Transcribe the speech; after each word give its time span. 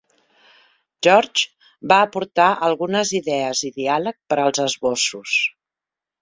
George 1.07 1.83
va 1.93 1.99
aportar 2.05 2.47
algunes 2.69 3.11
idees 3.19 3.61
i 3.69 3.71
diàleg 3.77 4.19
per 4.33 4.41
als 4.47 4.63
esbossos. 4.65 5.37